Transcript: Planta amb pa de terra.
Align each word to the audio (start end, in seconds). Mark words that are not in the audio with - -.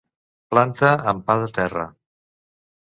Planta 0.53 0.89
amb 1.13 1.23
pa 1.29 1.37
de 1.45 1.53
terra. 1.61 1.87